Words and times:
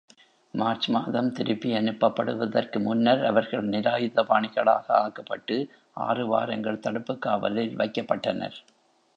March 0.53 0.89
மாதம் 0.89 1.31
திருப்பி 1.31 1.73
அனுப்பப்படுவதற்கு 1.73 2.79
முன்னர் 2.79 3.25
அவர்கள் 3.25 3.69
நிராயுதபாணிகளாக 3.69 4.85
ஆக்கப்பட்டு 4.97 5.57
ஆறு 5.99 6.27
வாரங்கள் 6.27 6.79
தடுப்புக் 6.79 7.21
காவலில் 7.21 7.77
வைக்கப்பட்டனர். 7.77 8.57